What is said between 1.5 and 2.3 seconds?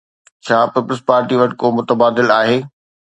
ڪو متبادل